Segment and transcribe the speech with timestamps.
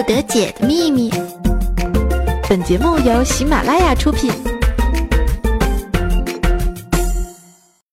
[0.00, 1.10] 不得解的秘密。
[2.48, 4.32] 本节目由喜马拉雅出品。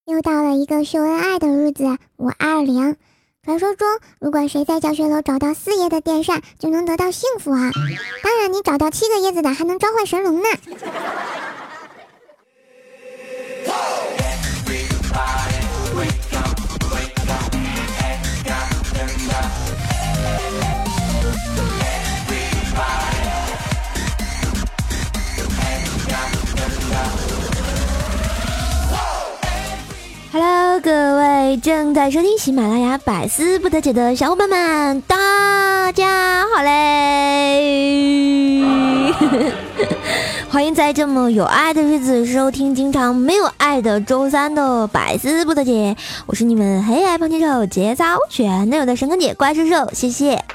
[0.05, 1.83] 又到了一个秀恩爱的日子，
[2.15, 2.95] 五二零。
[3.43, 3.85] 传说中，
[4.21, 7.71] 如果谁在教学楼找到四叶的电扇，就能得到幸福啊！
[8.23, 10.47] 当然，你找到七个叶子的，还能召唤神龙呢。
[30.39, 38.21] Hello，各位正在收听喜马拉雅百思不得解的小伙伴们，大家好嘞！
[40.51, 50.45] 欢迎在这么有爱的日子收听经常没有爱的周三的百思不得解，我是你们黑爱胖禽兽节操全都有的神坑姐怪兽兽，谢谢。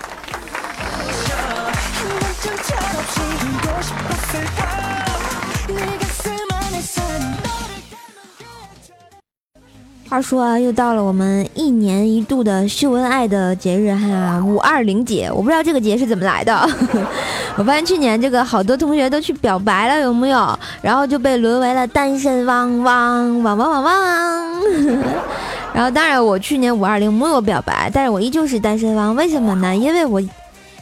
[10.13, 15.31] 话说啊，又到了我们一年一度的秀恩爱的节日哈，五二零节。
[15.33, 16.69] 我不知道这个节是怎么来的。
[17.57, 20.59] 我发现去年这个好多同学都去表白了，有没有？
[20.83, 24.63] 然后就被沦为了单身汪汪汪汪汪汪。
[25.73, 29.17] 然后当然我去年五二零没有表白，但是我依旧是单身汪。
[29.17, 29.75] 为什么呢？
[29.75, 30.23] 因为我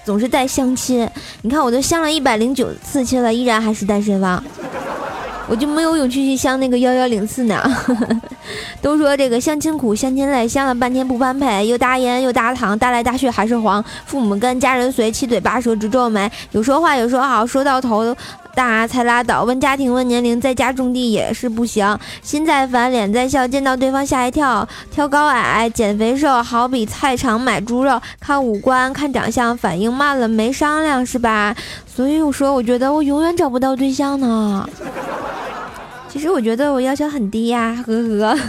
[0.05, 1.09] 总是在相亲。
[1.42, 4.42] 你看我都相了一百零九次亲了，依然还是单身汪。
[5.51, 7.61] 我就没有勇气去相那个幺幺零四呢。
[8.81, 13.84] 都说这个相亲苦，相亲累，相了半天不般配，又搭烟又搭糖，搭来搭去还是黄。
[14.06, 18.15] 父母跟家人随，七嘴八舌直皱眉，有说话有说好，说到头
[18.55, 19.43] 大才拉倒。
[19.43, 21.98] 问家庭问年龄，在家种地也是不行。
[22.23, 24.67] 心在烦，脸在笑，见到对方吓一跳。
[24.93, 28.01] 挑高矮，减肥瘦，好比菜场买猪肉。
[28.21, 31.55] 看五官，看长相，反应慢了没商量是吧？
[31.87, 34.69] 所以我说，我觉得我永远找不到对象呢。
[36.11, 38.38] 其实我觉得我要求很低呀，呵呵。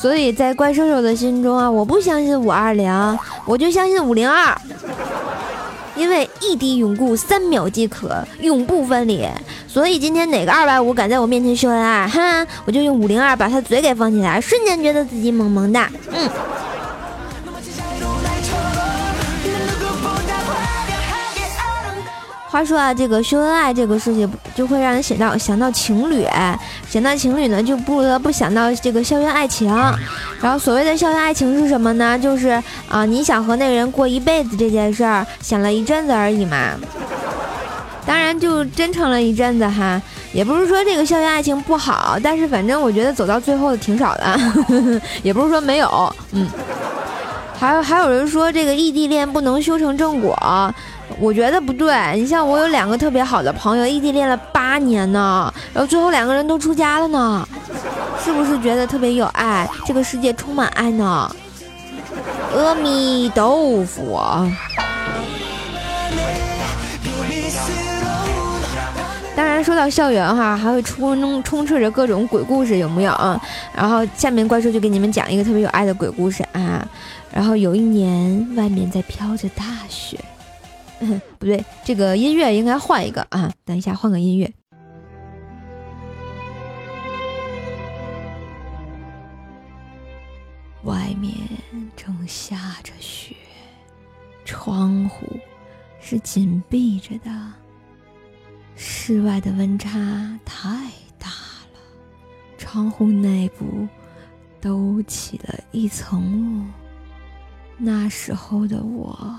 [0.00, 4.58] 所以在怪兽兽的心中啊，我不相信五二零，我就相信五零二，
[5.94, 9.28] 因为一滴永固，三秒即可，永不分离。
[9.68, 15.78] 所以今天哪个二百五敢在我面前秀恩爱，哼，我就用五零二把他嘴给封起来，瞬间觉得自己萌萌的，
[16.12, 16.30] 嗯。
[22.50, 26.26] 话说啊，这个秀恩爱这个事情就会让人想到想到情侣，
[26.88, 29.72] 想到情侣呢，就不得不想到这个校园爱情。
[30.40, 32.18] 然后所谓的校园爱情是什么呢？
[32.18, 36.72] 就是啊，你想和那个人过一辈子这件事儿，想了一阵子而已嘛。
[38.04, 44.36] 当然就真诚了一阵子哈，也不是说这个校园爱情不好，但是反正我觉得走到最后的挺少的，
[45.22, 46.48] 也不是说没有，嗯。
[47.60, 50.74] 还有还有人说这个异地恋不能修成正果。
[51.18, 57.46] 我觉得不对，你像我有两个特别好的朋友，异地恋了八年呢，然后最后两个人都出家了呢，
[58.24, 59.68] 是不是觉得特别有爱？
[59.84, 61.30] 这个世界充满爱呢？
[62.56, 64.50] 阿弥陀佛。
[69.40, 73.42] 当然，说到校园哈，还会充充斥着各种鬼故事，有没有啊？
[73.74, 76.86] 然后下面怪兽就给你们讲一个特别有爱的鬼故事啊。
[77.32, 80.18] 然后有一年，外面在飘着大雪。
[81.38, 83.50] 不对，这个音乐应该换一个啊！
[83.64, 84.52] 等一下，换个音乐。
[90.84, 91.32] 外面
[91.96, 93.34] 正下着雪，
[94.44, 95.26] 窗户
[95.98, 97.30] 是紧闭着的，
[98.82, 99.90] 室外的温差
[100.42, 101.78] 太大了，
[102.56, 103.86] 窗户内部
[104.58, 106.66] 都起了一层雾。
[107.76, 109.38] 那时候的我。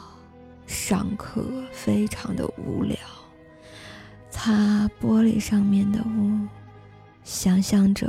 [0.68, 2.98] 上课非常的无聊，
[4.30, 6.48] 擦玻璃上面的雾，
[7.26, 8.08] 想象着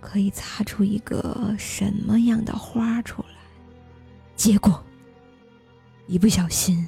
[0.00, 3.34] 可以擦出一个什么样的花出来，
[4.36, 4.80] 结果
[6.06, 6.86] 一不小心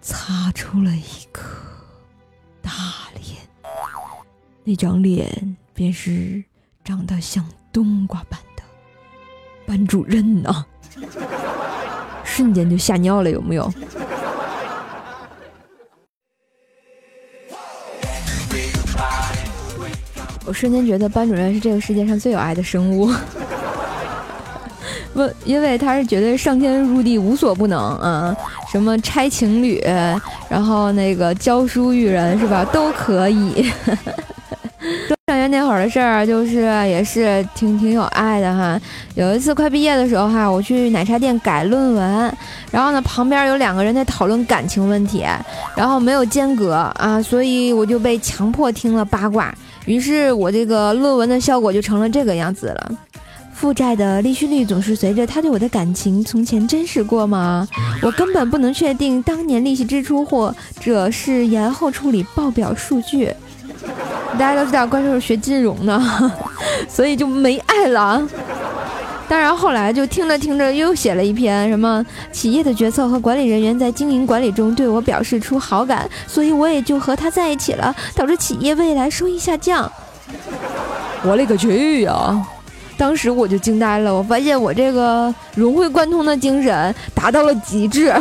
[0.00, 1.40] 擦出了一个
[2.62, 2.70] 大
[3.14, 3.36] 脸，
[4.64, 6.42] 那张脸便是
[6.84, 8.62] 长得像冬瓜般的
[9.66, 10.64] 班主任呢。
[12.24, 13.70] 瞬间就吓尿了，有没有？
[20.44, 23.12] 我瞬间觉得班主任是这个世界上最有爱的生物，
[25.14, 28.34] 不，因为他是绝对上天入地无所不能啊，
[28.70, 29.82] 什么拆情侣，
[30.48, 33.66] 然后那个教书育人是吧，都可以。
[35.28, 38.78] 上学那会儿的事儿，就是也是挺挺有爱的哈。
[39.14, 42.36] 有一次快毕业的时候哈，我去奶茶店改论文，
[42.70, 45.24] 然后呢旁边有两个人在讨论感情问题，
[45.76, 49.54] 然后没有间隔啊，所以我就被强迫听了八卦。
[49.86, 52.90] 于是我这个论文的效果就成了这个样子了。
[53.62, 57.64] 负债的利息率总是随着他对我的感情从前真实过吗？
[58.02, 63.32] 我根本不能确定当年利息支出或者是延后处理报表数据。
[64.32, 66.02] 大家都知道，关叔是学金融的，
[66.90, 68.20] 所以就没爱了。
[69.28, 79.88] 当然后来就听着听着又写了一篇什么企业的决策和管理人员在经营管理中对我表示出好感，所以我也就和他在一起了，导致企业未来收益下降。
[81.22, 82.44] 我勒个去呀！
[82.96, 88.12] 当时我就惊呆了，我发现我这个融会贯通的精神达到了极致。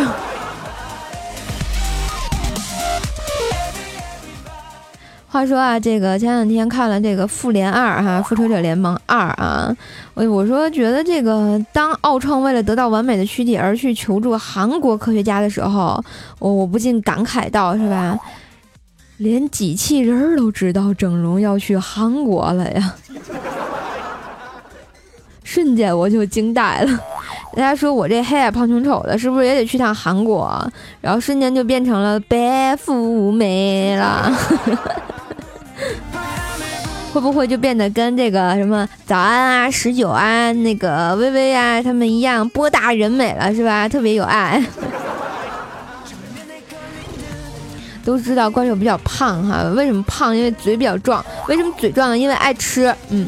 [5.27, 9.73] 话说啊，这个前两天看了这个《复联二》哈，《复仇者联盟二》啊，
[10.13, 16.03] 我我说觉得这个当奥创为了得到完美的躯体而去求助韩国科学家的时候，
[16.37, 18.19] 我我不禁感慨道，是吧？
[19.17, 22.95] 连机器人都知道整容要去韩国了呀！
[25.51, 26.99] 瞬间我就惊呆了，
[27.53, 30.65] 大家说我这黑矮胖穷丑的，是不是也得去趟韩国？
[31.01, 34.31] 然后瞬间就变成了白富美了。
[37.11, 43.89] 会不会就变得跟这个什么早安啊、十九啊、那个微微啊他们一样波大人美了，是吧？
[43.89, 44.63] 特别有爱。
[48.05, 50.33] 都知道怪兽比较胖哈，为什么胖？
[50.33, 51.21] 因为嘴比较壮。
[51.49, 52.17] 为什么嘴壮呢？
[52.17, 52.95] 因为爱吃。
[53.09, 53.27] 嗯。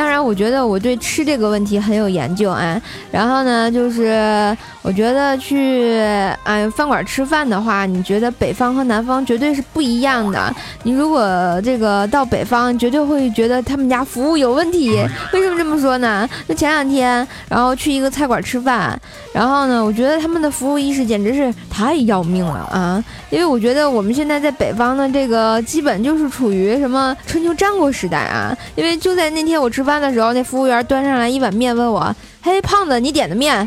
[0.00, 2.80] 当然，我觉得我对吃这个问题很有研究啊。
[3.10, 5.94] 然后呢，就是我觉得去
[6.42, 10.50] 啊饭馆吃饭的话，你觉得北方和南方绝对是不一样的。
[10.84, 11.20] 你如果
[11.62, 14.88] 这个到北方，绝对会觉得他们家服务有问题。
[15.34, 16.26] 为什么这么说呢？
[16.48, 18.98] 就前两天，然后去一个菜馆吃饭，
[19.34, 23.02] 然后呢，我觉得他们的服务意识简直是太要命了啊！
[23.30, 28.54] 因为我觉得我们现在在北方的这个基本就是处于什么春秋战国时代啊。
[28.74, 30.00] 因为就在那天我吃饭。
[30.00, 33.66] 的时候，那服务员端上来一碗面，问我：“嘿，胖子，你点的面？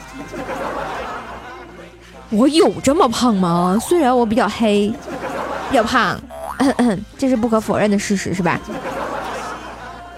[2.30, 3.78] 我有这么胖吗？
[3.82, 4.94] 虽然我比较黑，
[5.70, 6.20] 比较胖，
[7.18, 8.60] 这是不可否认的事实，是吧？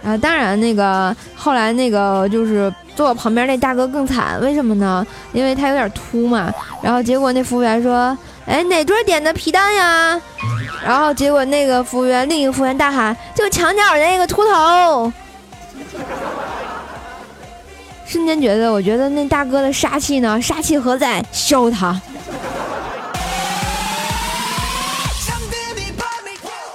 [0.03, 5.05] 啊，当然，那个后来那个就是坐我旁边那大哥更惨，为什么呢？
[5.33, 6.51] 因为他有点秃嘛。
[6.81, 10.19] 然后结果那服务员说：‘哎，哪桌点的皮蛋呀？’
[10.85, 15.11] 然后结果那个服务员，另一个服务员大喊：‘就墙角那个秃头。’
[18.05, 20.39] 瞬间觉得，我觉得那大哥的杀气呢？
[20.41, 21.23] 杀气何在？
[21.31, 21.99] 削他！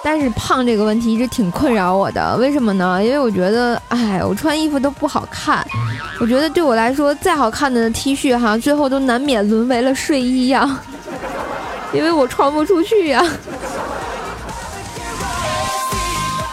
[0.02, 3.05] 但是胖这个问题一直挺困扰我的，为什么呢？
[3.05, 5.64] 因为我觉得，哎，我穿衣服都不好看。
[6.19, 10.81] 我觉得对我来说，再好看的 T 恤哈，最后都难免沦为了睡衣呀，
[11.93, 13.25] 因为我穿不出去呀。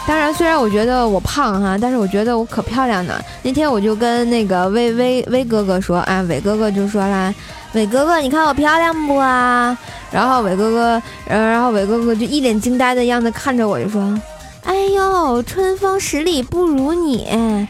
[0.06, 3.14] 当然，虽然我觉得我胖哈，但是我觉得我可漂亮呢。
[3.42, 7.34] 那天我就跟那个威威威哥哥说，啊，伟哥哥就说啦，
[7.72, 9.76] 伟哥哥，你看我漂亮不啊？
[10.10, 14.20] 然后伟哥哥，然后伟哥哥就一脸惊呆的样子看着我，就说，
[14.64, 17.68] 哎呦，春风十里不如你啊！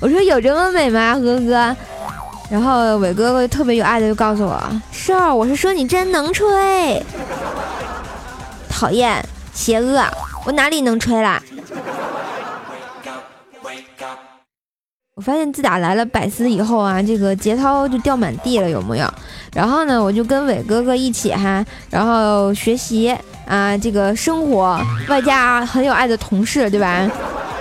[0.00, 1.76] 我说有这么美吗，哥哥？
[2.50, 7.04] 然后伟哥哥特别有爱的就告诉我，是，我是说你真能吹，
[8.70, 10.02] 讨厌，邪恶。
[10.46, 11.42] 我哪里能吹啦？
[15.18, 19.04] 我发现自打来了百思以后啊，这个节操就掉满地了，有木有？
[19.52, 23.12] 然后呢，我就跟伟哥哥一起哈，然后学习
[23.44, 27.10] 啊，这个生活外加很有爱的同事，对吧？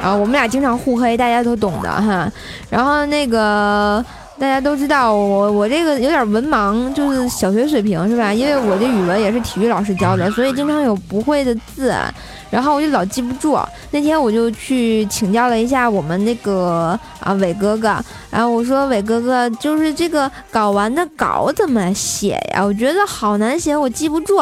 [0.03, 2.31] 啊我们俩经常互黑，大家都懂的哈。
[2.69, 4.05] 然后那个。
[4.39, 8.31] 大家都知道我我这个有点文盲，就是小学水平是吧？
[8.31, 12.13] 因为我的语文也是体育老师教的，所以经常有不会的字啊，
[12.57, 13.55] 然后我就老记不住。
[13.91, 22.65] 那天我就去请教了一下我们那个啊伟哥哥，然后我说伟哥哥，就是这个睾丸的睾怎么写呀？
[22.65, 24.41] 我觉得好难写，我记不住。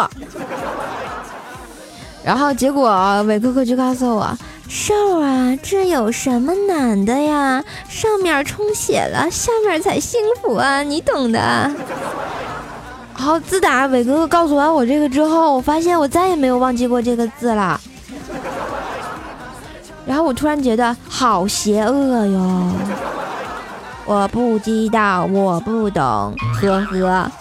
[2.24, 4.34] 然后结果伟哥哥就告诉我。
[4.70, 7.62] 瘦啊，这有什么难的呀？
[7.90, 11.70] 上面充血了，下面才幸福啊，你懂的。
[13.14, 17.80] 好，自打伟哥哥告诉完我这个之后，我发现我再也没有忘记过这个字了。
[20.06, 22.72] 然后我突然觉得好邪恶哟！
[24.06, 26.04] 我不知道，我不懂，
[26.62, 27.32] 呵呵。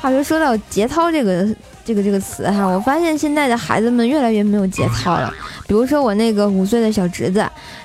[0.00, 1.46] 话说说到节操这个。
[1.88, 5.32] 这个这个词哈，我发现现在的孩子们越来越没有节操了。
[5.66, 7.38] 比如说我那个五岁的小侄子，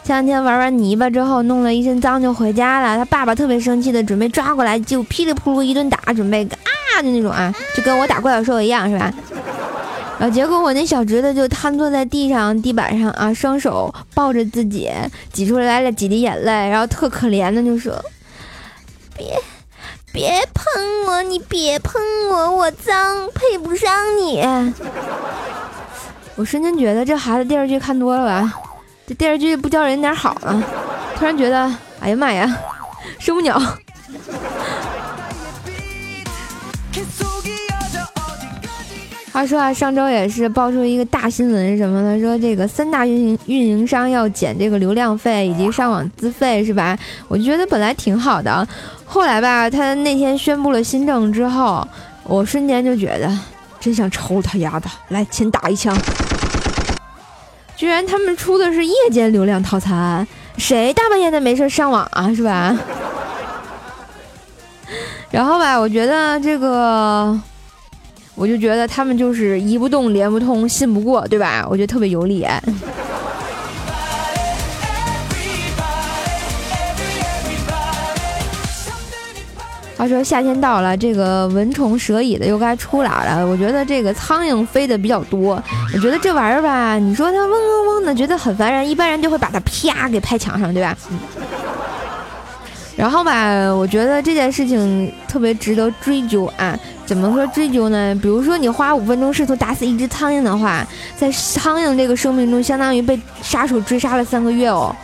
[0.03, 2.97] 前两天玩完泥巴之后，弄了一身脏就回家了。
[2.97, 6.71] 他爸爸特别生气的，准备抓过来就噼里扑噜一顿打，准备啊
[7.01, 9.11] 就那种啊，就跟我打怪兽一样是吧？
[10.19, 14.89] 然后结果我那小侄子就瘫坐在地上地板上啊，双手抱着自己，
[15.31, 17.93] 挤出来了几滴眼泪，然后特可怜的就说
[19.17, 19.37] ：“别。”
[20.13, 20.63] 别碰
[21.07, 24.47] 我，你别碰我，我脏，配不上你。
[26.35, 28.53] 我瞬间觉得这孩子电视剧看多了吧，
[29.07, 30.63] 这电视剧不教人点好啊！
[31.15, 32.47] 突然觉得，哎呀妈呀，
[33.17, 33.59] 受不了。
[39.33, 42.19] 话说啊，上周也是爆出一个大新闻，什么的？
[42.19, 46.95] 说这个三大运营运营商要减这个流量费以及上网资费，是吧？
[47.27, 48.67] 我就觉得本来挺好的，
[49.03, 51.85] 后来吧，他那天宣布了新政之后，
[52.25, 53.27] 我瞬间就觉得
[53.79, 54.87] 真想抽他丫的！
[55.07, 55.97] 来，先打一枪！
[57.75, 60.27] 居然他们出的是夜间流量套餐，
[60.59, 62.77] 谁大半夜的没事上网啊，是吧？
[65.31, 67.41] 然后吧，我觉得这个。
[68.35, 71.65] 我就觉得他们就是移不动连不通，信不过，对吧？
[71.69, 72.45] 我觉得特别有理。
[79.95, 83.47] 话说夏天到了，这个蚊虫蛇蚁的又该出来了。
[83.47, 85.63] 我觉得这个苍蝇飞的比较多，
[85.93, 90.97] 我觉得这玩意儿吧，你说它嗡嗡嗡的，觉得很烦人，一般人就会把它啪给拍墙上，对吧？
[92.97, 96.77] 然后吧，我觉得这件事情特别值得追究啊。
[97.13, 98.15] 怎么说追究呢？
[98.15, 100.83] 比如说你花五分钟试图打死一只苍蝇的话，
[101.15, 104.95] 在苍蝇这个生命中，相当于被杀手追杀了三个月哦。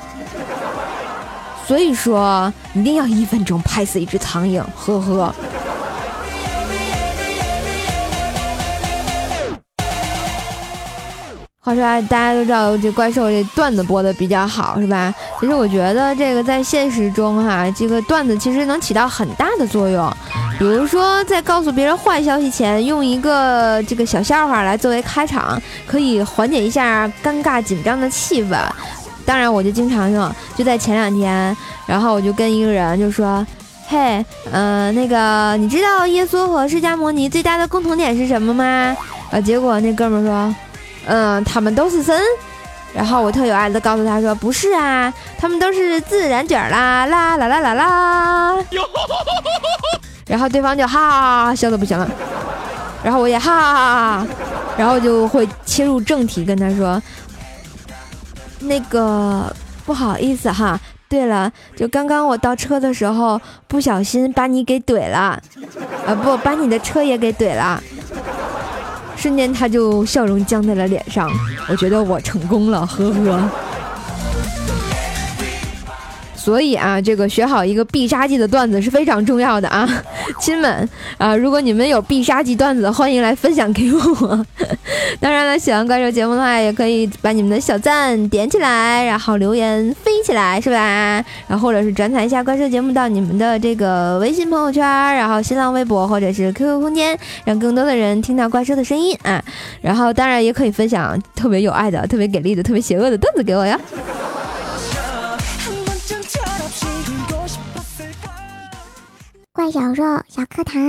[1.68, 5.36] 所以说，一定要一分钟拍死一只苍蝇，呵呵。
[11.62, 15.14] 话说，大家都知道这怪兽这段子播的比较好，是吧？
[15.42, 20.10] 其实我觉得这个在现实中哈，这个段子其实能起到很大的作用。
[20.58, 28.58] 比如说，在告诉别人坏消息前，用一个这个小笑话来作为开场，可以缓解一下尴尬紧张的气氛。
[29.26, 30.32] 当然，我就经常用。
[30.56, 33.46] 就在前两天，然后我就跟一个人就说
[33.86, 38.96] ：“嘿，嗯，那个，你知道耶稣和释迦摩尼最大的共同点是什么吗？”
[39.30, 40.56] 啊，结果那哥们说。
[41.06, 42.20] 嗯，他们都是神，
[42.94, 48.58] 然后我特有爱的告诉他说：“不是啊，他们都是自然卷啦啦啦啦啦啦。”
[50.28, 52.08] 然后对方就哈哈哈笑的不行了，
[53.04, 54.28] 然后我也哈哈哈，
[54.78, 57.02] 然后就会切入正题跟他说
[58.62, 59.52] ：“那个
[59.86, 65.42] 不好意思哈，对了，就刚刚我倒车的时候不小心把你给怼了，
[66.06, 67.82] 啊不，把你的车也给怼了。”
[69.20, 71.30] 瞬间，他就笑容僵在了脸上。
[71.70, 73.50] 我觉得我成功了，呵呵。
[76.40, 79.88] 所以啊，这个学好一个必杀技的段子是非常重要的啊，
[80.40, 81.36] 亲们啊！
[81.36, 84.46] 如果你们有必杀技段子，欢迎来分享给我。
[85.20, 91.24] 当然了，喜欢怪兽节目的话，也可以把你们的小赞点起来，然后留言飞起来，是吧？
[91.48, 99.44] 然后或者是转载一下怪兽节目到你们的这个微信朋友圈，然后新浪微博或者是 QQ 空间，让更多的人听到怪兽的声音啊！
[99.82, 103.78] 然后当然也可以分享特别有爱的、特别给力的、特别邪恶的段子给我呀。
[109.72, 110.82] 小兽小课堂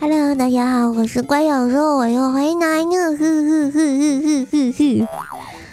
[0.00, 3.16] ，Hello，大家好，我是乖小兽，我又回来了，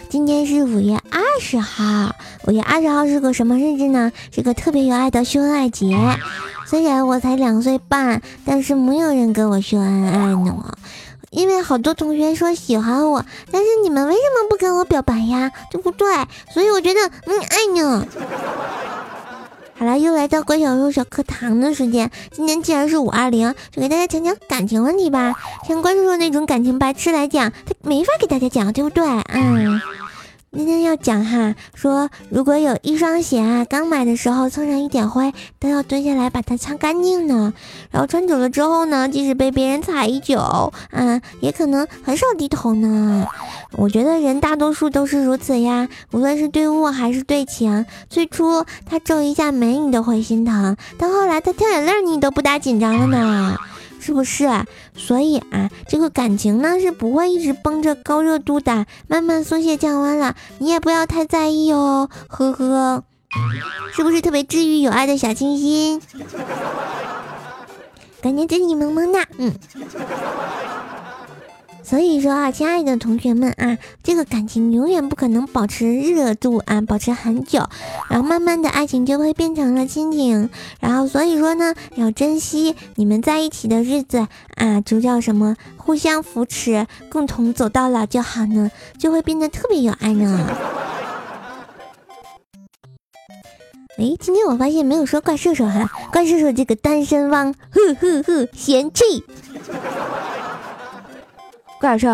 [0.07, 4.11] 今天是五月二十号，五月二十号是个什么日子呢？
[4.31, 5.97] 是个特别有爱的秀恩爱节。
[6.67, 10.77] 虽然我才两岁半，但是没有人跟我秀恩爱呢。
[11.33, 15.51] 因为好多同学说喜欢我，但是你们为什么不跟我表白呀？
[15.71, 16.07] 对不对？
[16.53, 17.81] 所以我觉得，嗯，爱你。
[19.75, 22.09] 好了，又来到关小肉小课堂的时间。
[22.31, 25.33] 今天既然是五二零，就给大家讲讲感情问题吧。
[25.67, 29.03] 像关叔叔那种感情白痴来讲，他没法给大家讲，对不对？
[29.33, 29.81] 嗯。
[30.55, 37.51] 今天要讲哈，说如果有一双鞋啊，刚买的时候蹭上一点灰，都要蹲下来把它擦干净呢。
[37.89, 43.25] 然后穿久了之后呢，即使被别人踩一脚，啊，也可能很少低头呢。
[43.71, 47.83] 我觉得人大多数都是如此呀，无论是对物还是对情。
[48.07, 53.57] 最初他皱一下眉，你都会心疼；但后来他掉眼泪，你都不大紧张了呢。
[54.03, 54.49] 是不是？
[54.95, 63.03] 所以啊，这个感情呢是不会一直绷着高热度的，慢慢松懈降温了，你也不要太在意哦，呵呵。
[63.93, 66.01] 是不是特别治愈有爱的小清新？
[68.21, 69.53] 感觉自己萌萌哒，嗯。
[71.83, 77.67] 所以说啊，亲爱的同学们啊，这个感情永远不可能保持热度啊，保持很久，
[78.09, 80.49] 然后慢慢的爱情就会变成了亲情，
[80.79, 84.25] 然后所以说呢，要珍惜你们在一起的日子
[84.55, 90.47] 啊，就叫什么，互相扶持，共同走到老就好呢，就会变得特别有爱呢。
[93.97, 99.23] 哎，今天我发现没有说怪兽兽哈，怪兽兽这个单身汪，呵呵呵，嫌弃。
[101.83, 102.07] 怪兽，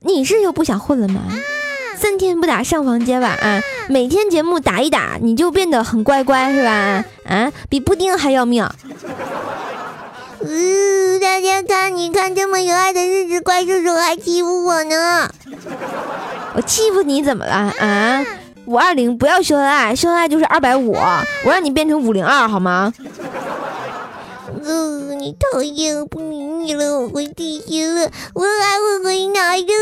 [0.00, 1.22] 你是又不想混了吗？
[1.96, 3.62] 三天不打上房揭瓦啊！
[3.88, 7.02] 每天节目打一打，你就变得很乖乖是吧？
[7.26, 8.68] 啊，比布丁还要命。
[10.42, 15.30] 嗯，大家看，你看这么有爱的日子，怪叔叔还欺负我呢。
[16.54, 18.22] 我欺负你怎么了啊？
[18.66, 22.92] 五二零不要秀恩爱，秀恩爱就是二百五，我让你变成五零二好吗？
[24.62, 29.72] 呃，你讨厌，我不理你了，我回地心了，我还会回哪的？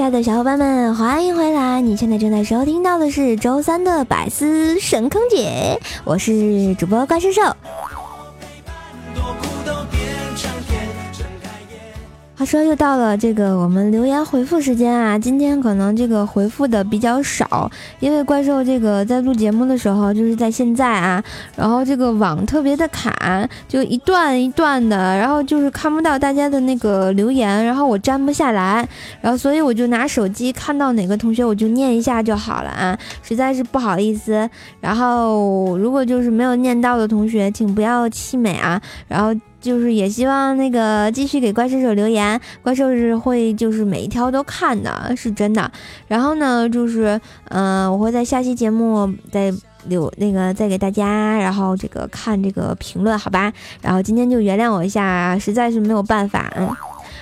[0.00, 1.82] 亲爱的小伙伴们，欢迎回来！
[1.82, 7.42] 你现在正在收听到的是周三的百思神坑姐，我是主播怪兽兽。
[12.40, 21.22] 话说又到了这个我们留言回复时间啊，今天可能这个回复的比较少，因为怪兽这个在录节目的时候，就是在现在啊，
[21.54, 28.88] 然后这个网特别的卡，就一段一段的，然后就是看不到大家的那个留言，然后我粘不下来，
[29.20, 34.48] 然后所以我就拿手机看到哪个同学我就念一下就好了啊，实在是不好意思，
[34.80, 39.38] 然后如果就是没有念到的同学，请不要气馁啊，然后。
[39.60, 45.70] 就是也希望那个继续给怪兽手留言，怪兽是会就是每一条都看的，是真的。
[46.08, 49.52] 然后呢，就是嗯，我会在下期节目再
[49.86, 53.52] 留那个再给大家，然后这个看这个评论，好吧？
[53.82, 56.68] 然后今天就原谅我一下，实在是没有办法，嗯。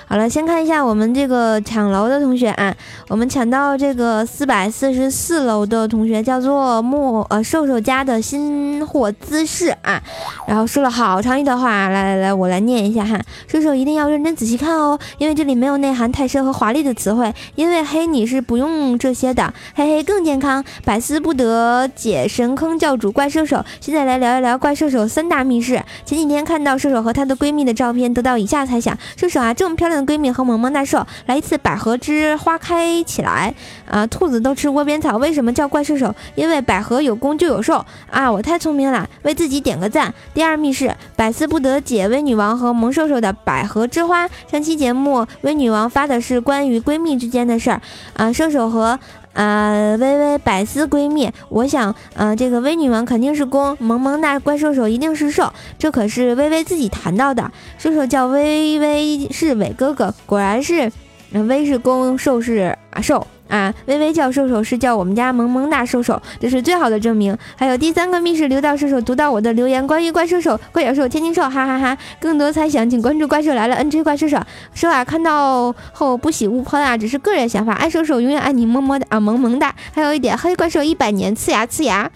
[0.09, 2.75] 好了，先看一下我们这个抢楼的同学啊，
[3.09, 10.01] 我们抢到这个四百四十四楼的同学叫做莫呃瘦瘦家的新货姿势啊，
[10.47, 25.79] 然后说了好长一段话，来来来，我来念一下哈，瘦瘦一定要认真仔细看哦，因为这里没有内涵太深和华丽的词汇，因为黑你是不用这些的，嘿嘿更健康，百思不得解神坑教主怪兽手，现在来聊一聊怪兽手三大密室。
[26.03, 29.98] 前几天看到射手和她的闺蜜的照片，得到以下猜想，射手啊这么漂亮。
[30.05, 33.53] 闺蜜和萌萌大兽来一次百合之花开起来
[33.89, 34.05] 啊！
[34.07, 36.13] 兔子都吃窝边草，为什么叫怪射手？
[36.35, 38.31] 因为百合有攻就有受啊！
[38.31, 40.13] 我太聪明了，为自己点个赞。
[40.33, 44.29] 第二密室百思不得解，微女王和萌兽兽的百合之花。
[44.51, 47.81] 上期节目微女王发的是关于闺蜜之间的事儿
[48.15, 48.99] 啊，射手和。
[49.39, 57.49] 呃，微微百思闺蜜，我想，呃，这个微女王肯定是攻，萌萌哒怪兽手一定是受，这可是微微自己谈到的。
[57.77, 60.91] 兽兽叫微微是伟哥哥，果然是，
[61.31, 63.25] 微是攻，兽是啊受。
[63.49, 67.37] 啊，微微叫兽兽是叫我们家萌萌哒兽兽，这是最好的证明。
[67.57, 71.97] 还有第三个密室，留到兽兽读到我的留言，关于怪兽兽、怪小兽、天津兽，哈哈哈！
[72.21, 74.37] 更多猜想，请关注怪兽来了，N J 怪兽兽。
[74.73, 77.73] 说啊，看到后不喜勿喷啊，只是个人想法。
[77.73, 79.73] 爱兽兽永远爱你，么么哒啊，萌萌哒。
[79.91, 82.09] 还有一点，黑怪兽一百年，呲牙呲牙。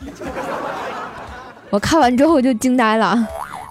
[1.70, 3.26] 我看完之后就惊呆了，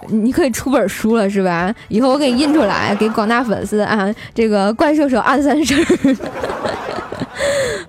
[0.09, 1.73] 你可以出本书了是吧？
[1.87, 5.75] 以后我给你印出来，给广大粉丝啊，这个怪兽手暗三事。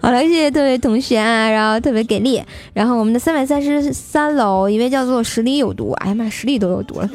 [0.06, 2.40] 好了，谢谢各位同学啊，然后特别给力。
[2.72, 7.10] 然后我们的三百三十三楼一位叫做十里有毒，哎呀妈，十里都有毒了。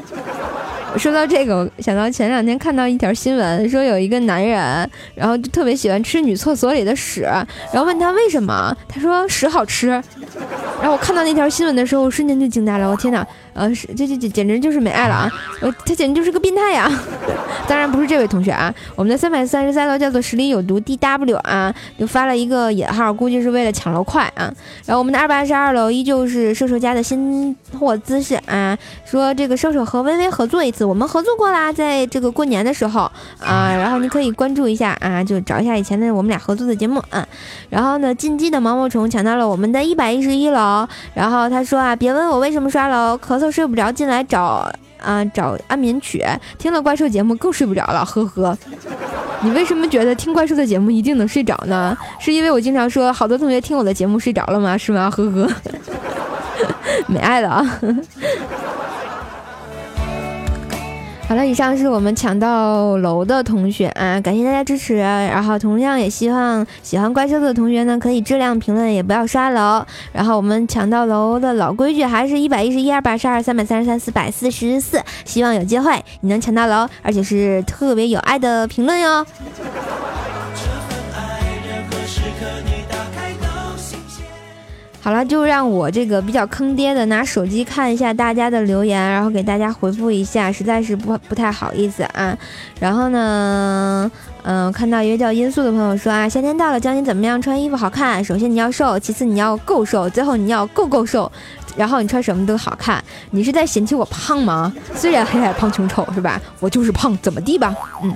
[0.97, 4.59] 说到这个，我想到前两天看到一条新闻，说有一个男人，
[5.15, 9.87] 然后就特别喜欢吃女厕所里的屎，然后问他为什么，他说屎好吃。
[9.87, 13.25] 然后我看到那条新闻的时候，我瞬间就惊呆了，我天哪！
[13.53, 15.31] 呃，是这这这简直就是没爱了啊！
[15.59, 16.89] 呃，他简直就是个变态呀！
[17.67, 24.51] 当然不是这位同学啊，我们的三百三十三楼叫做十里有毒 D W 啊，就发了一个引号，估计是为了抢楼快啊。
[24.85, 33.01] 然后我们的二百二十二楼依旧是射手家的新货姿势啊，说这个射手和微微合作一次，我们合作过啦，在这个过年的时候
[33.39, 37.25] 啊，然后你可以关注一下啊，就找一下以前的我们俩合作的节目啊。
[37.69, 43.40] 然后呢，进击的毛毛虫抢到了我们的一百一十一楼，然后他说啊，别问我为什么刷楼，可。
[43.41, 46.23] 都睡不着，进来找啊找安眠曲，
[46.57, 48.57] 听了怪兽节目更睡不着了，呵呵。
[49.43, 51.97] 你为什么觉得听怪兽的节目一定能睡着呢？
[52.19, 54.77] 是因为我经常说好多同学听我的节目睡着了吗？
[54.77, 55.09] 是吗？
[55.09, 55.49] 呵呵，
[57.07, 57.79] 没爱了啊。
[61.31, 64.97] 好了，以上是我们抢到楼的同学啊，感谢大家支持。
[64.97, 69.81] 然后同样也希望喜欢怪兽的同学呢，可以质量评论，也不要刷楼。
[70.11, 75.01] 然后我们抢到楼的老规矩，还是一百一十一、二百十二、三百三十三、四百四十四。
[75.23, 79.25] 希望有机会你能抢到楼，而且是特别有爱的评论哟。
[85.03, 92.37] 好了，就让我这个比较坑爹的拿手机看一下大家的留言，然后给大家回复一下，实在是不不太好意思啊。
[92.79, 94.11] 然后呢，
[94.43, 98.23] 嗯，看到一位叫音速的朋友说啊，夏天到了，教你怎么样穿衣服好看。
[98.23, 101.31] 首先你要瘦，其次你要够瘦，最后你要够够瘦，
[101.75, 103.03] 然后你穿什么都好看。
[103.31, 104.71] 你是在嫌弃我胖吗？
[104.93, 106.39] 虽然黑矮胖穷丑是吧？
[106.59, 107.75] 我就是胖，怎么地吧？
[108.03, 108.13] 嗯。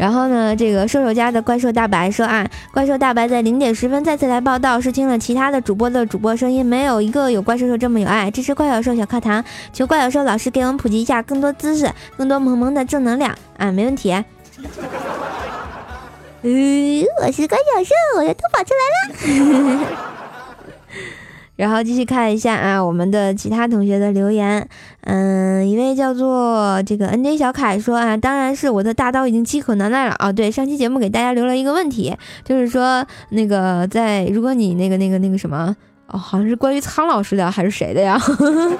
[0.00, 14.10] 然后呢，这个兽兽家的怪兽大白说啊，怪兽大白在零点十分再次来报道，是听了其他的主播的主播声音，没有一个有怪兽兽这么有爱，支持怪兽兽小课堂，求怪兽兽老师给我们普及一下更多知识，更多萌萌的正能量啊，没问题。
[16.40, 20.19] 嗯，我是怪兽兽，我的头发出来了。
[21.60, 24.66] 然后继续看一下啊，我们的其他同学的留言。
[25.02, 30.32] 嗯，一位叫做这个 N J 小凯说啊，当然是我的大刀已经饥渴难耐了啊。
[30.32, 38.18] 对，上期节目给大家留了一个问题，就是说那个在如果你那个那个那个什么哦，好像是关于苍老师的还是谁的呀？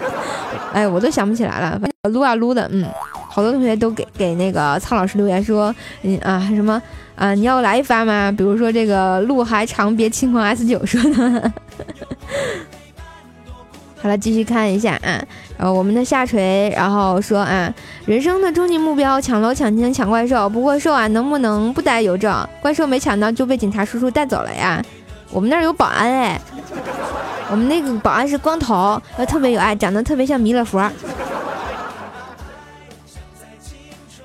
[0.73, 1.79] 哎，我都想不起来了。
[1.79, 2.87] 反正撸啊撸的，嗯，
[3.29, 6.81] 好多同学都给给那个苍老师留言说，嗯啊什么
[7.14, 8.33] 啊，你要来一发吗？
[8.33, 11.53] 比如说这个路还长，别轻狂 S 九说的。
[14.03, 15.23] 好了，继续看一下啊，
[15.59, 17.73] 然后我们的下垂，然后说啊，
[18.07, 20.49] 人生的终极目标抢楼、抢钱、抢怪兽。
[20.49, 22.35] 不过兽啊，能不能不带邮政？
[22.63, 24.83] 怪兽没抢到就被警察叔叔带走了呀。
[25.31, 26.41] 我们那儿有保安哎，
[27.51, 30.91] 我们那个保安是光头，又特别有爱，长得特别像弥勒佛。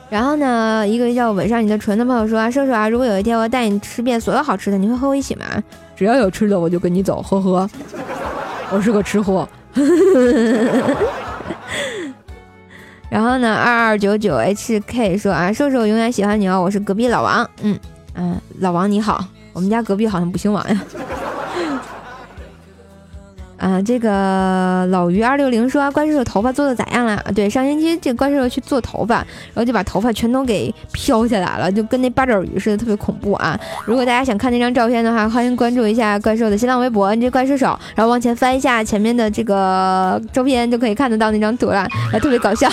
[0.09, 5.45] 然后呢，一个叫吻上你的唇的朋友说啊，兽兽啊，如果有一天我带你吃遍所有好吃的，你会和我一起吗？
[5.97, 7.69] 只要有吃的，我就跟你走，呵呵。
[8.71, 9.47] 我是个吃货。
[13.09, 17.77] 然后呢，二二九九 HK 说啊，瘦瘦永远喜欢你哦，我是隔壁老王，嗯
[18.15, 20.81] 嗯，老王你好，我们家隔壁好像不姓王呀。
[23.57, 27.23] 啊，这个老于二六零说怪兽的头发做的咋样了？
[27.33, 33.57] 对，上星期这怪兽去做头发，然后就把头发全都给飘下来了，就跟那八爪鱼似的，特别恐怖啊！
[33.85, 42.69] 如果大家想看那张照片的话，欢迎关注一下怪兽的新浪微博，这怪兽手，然后往前翻一下前面的这个照片，就可以看得到那张图了，还特别搞笑。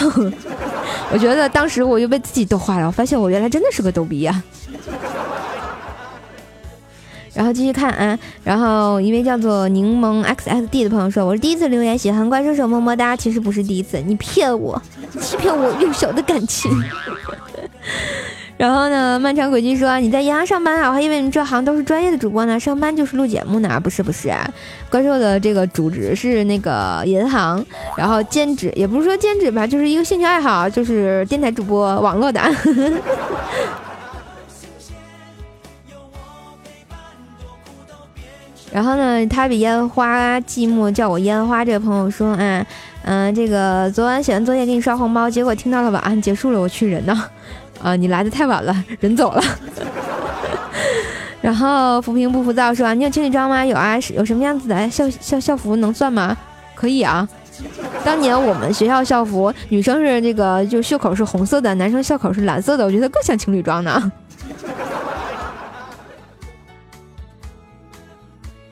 [1.12, 4.42] 我觉得当时我就被自己逗坏了，我发现我原来真的是个逗逼呀。
[7.34, 13.16] 然后继续看啊，然后一位叫做柠檬 xsd 的朋友说：“我是第一次留言，喜欢怪兽手么么哒。
[13.16, 14.80] 其实不是第一次，你骗我，
[15.18, 16.70] 欺骗我幼小的感情。
[18.58, 20.88] ”然后呢，漫长轨迹说：“你在银行上班啊？
[20.88, 23.80] 我还以为你这行都是专业的主播呢，上班就是录节目呢。
[23.82, 24.48] 不是不是，啊
[24.90, 27.64] 怪兽的这个主职是那个银行，
[27.96, 32.40] 然后兼职也不是说兼职吧，就是一个兴趣爱好，就是电台主播，网络的。
[38.72, 41.62] ”然后呢，他比烟花寂寞，叫我烟花。
[41.62, 42.66] 这个朋友说，啊，
[43.04, 47.24] 嗯，这个昨晚写完作业给你刷红包，结果听到了晚安结束了，我去人呢，
[47.82, 49.42] 啊，你来的太晚了，人走了。
[51.42, 53.62] 然后浮萍不浮躁说，你有情侣装吗？
[53.62, 56.34] 有啊，有什么样子的校校校服能算吗？
[56.74, 57.28] 可以啊。
[58.04, 64.10] 当年我们学校校服，女生是这个就袖口是红色的，男生袖口是蓝色的，我觉得更像情侣装呢。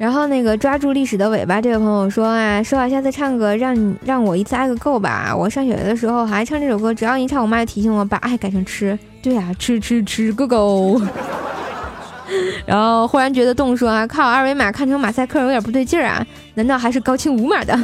[0.00, 5.30] 然后那个抓住历史的尾巴，这位朋友说啊，说好下次唱歌，让你让我一次爱个够吧。
[5.36, 8.98] 我上学的时候还唱这首歌，只要一唱，我妈就提醒我把爱改成吃。
[9.20, 10.98] 对呀，吃吃吃个够。
[12.64, 17.78] 然后忽然觉得动说啊，靠，二维码看成马赛克有点不对劲儿啊，难道还是高清无码的？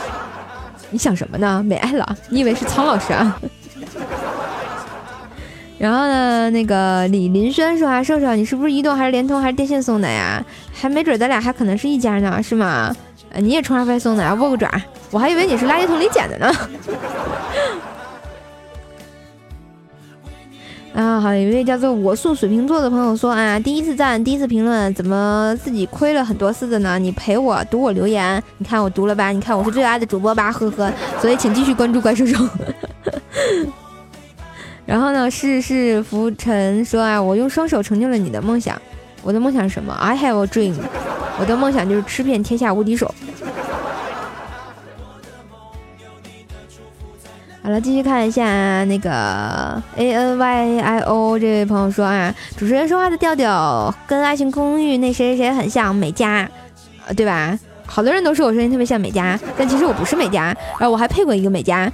[0.88, 1.62] 你想什么呢？
[1.62, 2.16] 没爱了？
[2.30, 3.38] 你以为是苍老师啊？
[5.84, 10.42] 然后呢，那个李林轩说啊，瘦瘦，你是不是移动还是联通还是电信送的呀？
[10.72, 12.90] 还没准咱俩还可能是一家呢，是吗？
[13.28, 14.32] 呃，你也充话费送的呀？
[14.32, 14.70] 握个爪，
[15.10, 16.50] 我还以为你是垃圾桶里捡的呢。
[20.94, 26.98] 啊，好，有一位叫做我素水瓶座的朋友说啊，第一次赞，第一次评论，怎么自己亏了很多次的呢？
[26.98, 29.28] 你陪我读我留言，你看我读了吧？
[29.32, 30.50] 你看我是最爱的主播吧？
[30.50, 32.42] 呵呵，所以请继续关注怪兽兽。
[34.86, 38.80] 然后呢，世事浮沉说啊，我用双手成就了你的梦想。
[39.22, 40.74] 我的梦想是什么？I have a dream。
[41.40, 43.12] 我的梦想就是吃遍天下无敌手。
[47.62, 56.46] 好了，继续看一下那个 A N Y I O 这位朋友说啊，主持人说话的调调跟《爱情公寓》那谁谁谁很像美嘉，
[57.16, 57.58] 对吧？
[57.86, 61.90] 好多人都说我声音特别像美嘉，但其实我不是美嘉，然后我还配过一个美嘉，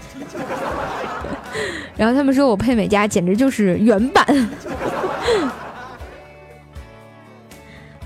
[2.01, 4.25] 然后他们说我配美嘉简直就是原版。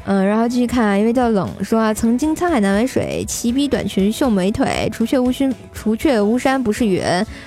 [0.05, 7.01] 嗯，然后继续看啊，因为叫冷说啊，曾经沧海难为水，齐逼短裙秀美腿，除却巫熏，除却巫山不是云，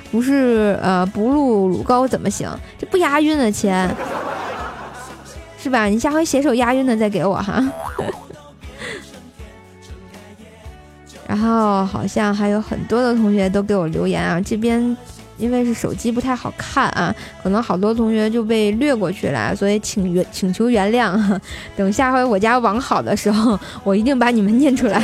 [0.10, 2.50] 不是呃不入乳沟怎么行？
[2.80, 3.94] 这不押韵的钱，
[5.62, 5.88] 是吧？
[5.88, 7.62] 你下回写首押韵的再给我哈。
[11.28, 14.96] 然后好像还有很多的同学都给我留言啊，这边。
[15.38, 21.40] 因为是手机不太好看啊，可能好多同学就被略过去了，所以请原请求原谅。
[21.78, 25.02] 等下回我家网好的时候，我一定把你们念出来。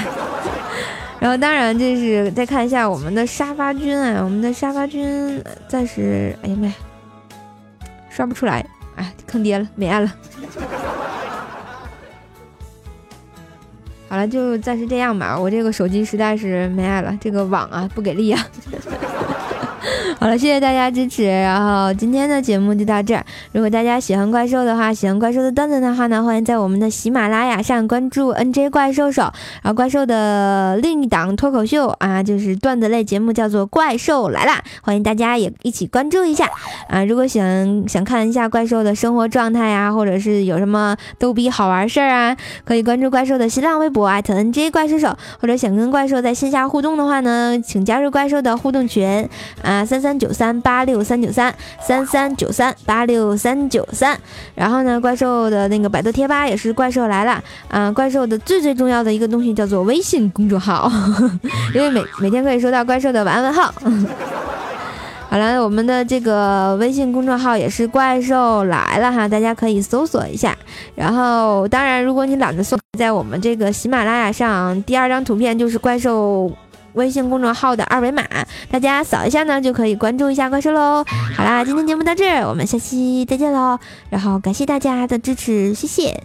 [1.19, 6.74] 然后当然这是再看一下我们的沙发君啊，我们的沙发君暂时哎呀妈呀，
[8.10, 8.65] 刷不出来，
[8.96, 10.13] 哎坑爹了，没爱了。
[14.10, 18.46] 好了，就暂时这样吧，我这个手机实在是没爱了，这个网啊不给力啊。
[20.19, 23.26] 好了，谢谢大家支持，然后今天的节目就到这儿。
[23.52, 29.23] 如果大家喜欢怪兽的话，喜欢怪兽的段子的话呢，欢迎在我们的喜马拉雅上关注 NJ 怪兽手，
[29.62, 36.49] 然后怪兽的另一档脱口秀啊，就是段子类节目，叫做《怪兽来啦》，欢迎大家也一起关注一下
[36.88, 37.04] 啊。
[37.04, 49.28] 如果想想看一下怪兽的生活状态呀，或者是有什么逗逼好玩事儿啊，可以关注怪兽的新浪微博 @NJ 怪兽手，或者想跟怪兽在线下互动的话呢，请加入怪兽的互动群
[49.62, 49.84] 啊。
[49.84, 54.20] 三三九三八六三九三三三九三八六三九三，
[54.54, 57.89] 然后呢，怪兽的那个百度贴吧也是怪兽来了啊！
[57.89, 60.92] 怪兽的最最重要的一个东西叫做微信公众号，
[61.74, 63.74] 因为每每天可以收到怪兽的晚安问号。
[65.30, 70.56] 好了，我们的这个微信公众号也是怪兽来了哈，大家可以搜索一下。
[70.94, 76.52] 然后，当然，如果你懒得搜，在我们这个喜马拉雅上，第二张图片就是怪兽。
[76.94, 78.24] 微信公众号的二维码，
[78.70, 81.04] 大家扫一下呢，就可以关注一下怪兽喽。
[81.36, 83.80] 好啦，今天节目到这儿，我们下期再见喽。
[84.10, 86.24] 然后感谢大家的支持，谢谢。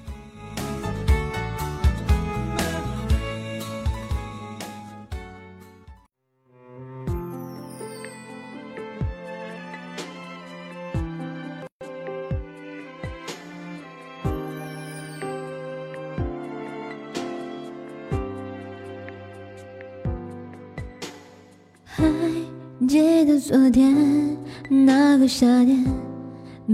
[23.40, 24.36] 昨天
[24.68, 25.84] 那个夏天，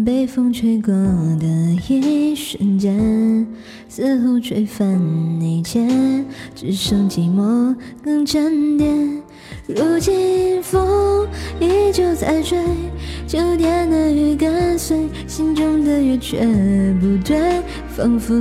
[0.03, 1.47] 被风吹过的
[1.89, 3.47] 一瞬间，
[3.89, 5.01] 似乎吹翻
[5.41, 5.87] 一切，
[6.53, 9.23] 只剩寂寞更沉淀。
[9.69, 11.29] 如今风
[11.61, 12.59] 依旧在吹，
[13.29, 16.41] 秋天的雨跟随，心中的月却
[17.01, 18.35] 不对，仿佛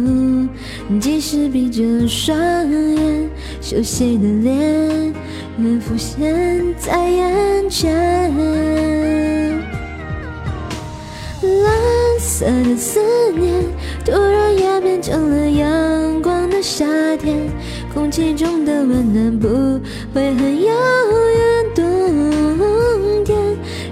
[1.00, 2.36] 即使闭着双
[2.72, 3.30] 眼，
[3.62, 5.14] 熟悉的脸。
[5.56, 8.34] 能浮现在眼前，
[11.44, 13.00] 蓝色的思
[13.34, 13.64] 念
[14.06, 16.86] 突然也变成了阳光的夏
[17.18, 17.38] 天，
[17.94, 19.48] 空气中的温暖不
[20.14, 23.38] 会很遥远，冬天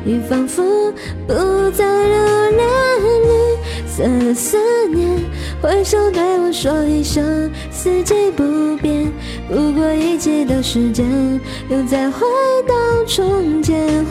[0.05, 0.91] 已仿佛
[1.27, 1.33] 不
[1.71, 2.67] 再留恋，
[3.23, 5.07] 绿色的思念。
[5.61, 9.11] 挥手对我说一声，四季不变，
[9.47, 11.05] 不过一切都时间，
[11.69, 12.25] 又再回
[12.67, 12.73] 到
[13.05, 14.03] 从前，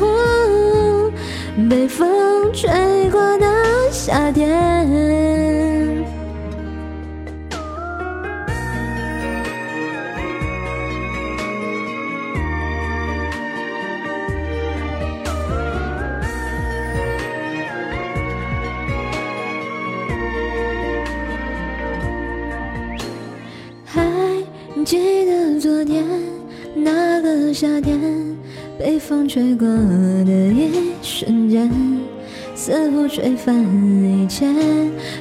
[1.68, 2.70] 被风吹
[3.10, 3.46] 过的
[3.90, 5.30] 夏天。
[23.84, 24.00] 还
[24.84, 26.04] 记得昨天
[26.74, 28.29] 那个夏天，
[28.80, 30.70] 被风吹过的一
[31.02, 31.70] 瞬间，
[32.54, 33.54] 似乎吹翻
[34.02, 34.46] 一切，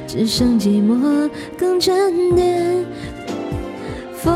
[0.06, 2.86] 只剩寂寞更沉淀。
[4.14, 4.34] 风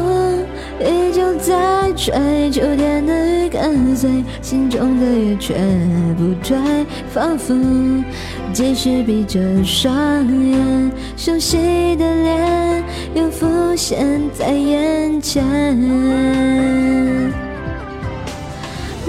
[0.78, 5.54] 依旧在吹，秋天的雨跟随，心中的月却
[6.18, 6.58] 不退，
[7.08, 7.54] 仿佛
[8.52, 9.94] 继续闭着双
[10.50, 12.84] 眼，熟悉的脸
[13.14, 15.44] 又浮现在眼前。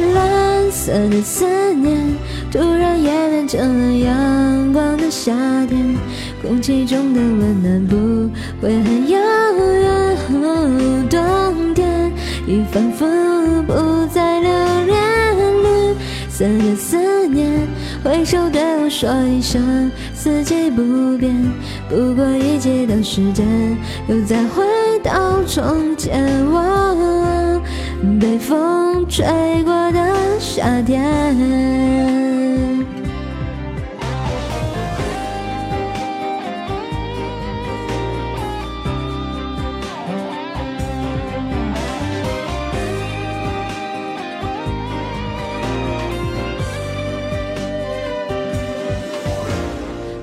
[0.04, 1.98] 蓝色的思念，
[2.52, 5.32] 突然也变成了阳光的夏
[5.68, 5.96] 天。
[6.42, 8.30] 空气中的温暖不
[8.62, 10.18] 会很遥远，
[11.10, 12.12] 冬天
[12.46, 13.06] 已仿佛
[13.64, 14.50] 不再留
[14.86, 14.96] 恋。
[15.64, 15.96] 绿
[16.30, 17.50] 色的思念，
[18.04, 21.34] 挥手对我说一声四季不变。
[21.90, 23.46] 不过一切都时间，
[24.08, 24.64] 又再回
[25.02, 26.46] 到从前。
[26.46, 27.25] 我
[28.20, 29.26] 被风吹
[29.64, 31.36] 过的夏天。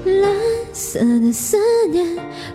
[0.04, 0.30] 蓝
[0.72, 1.56] 色的思
[1.90, 2.06] 念，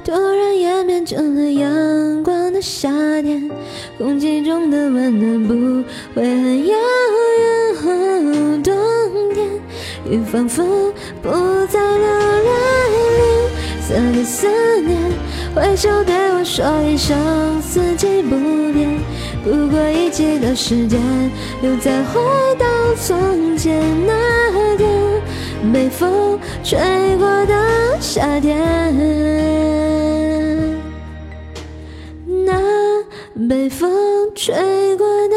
[0.03, 2.89] 突然演变成了阳光夏
[3.21, 3.49] 天。
[3.97, 6.75] 空气中的温暖不会很遥
[7.83, 8.73] 远，冬
[9.33, 9.47] 天
[10.09, 10.63] 也仿佛
[11.21, 11.29] 不
[11.67, 12.07] 再留
[12.43, 12.49] 恋。
[13.17, 14.47] 绿色的思
[14.81, 14.97] 念，
[15.55, 17.15] 挥手对我说一声
[17.61, 18.35] 四季不
[18.73, 18.99] 变。
[19.43, 20.99] 不过一切的时间，
[21.61, 22.19] 又再回
[22.59, 22.65] 到
[22.95, 24.89] 从前那天，
[25.71, 26.77] 被风吹
[27.17, 27.55] 过的。
[27.99, 28.57] 夏天，
[33.47, 33.89] 被风
[34.35, 34.53] 吹
[34.97, 35.35] 过的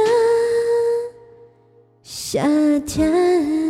[2.02, 2.42] 夏
[2.86, 3.69] 天。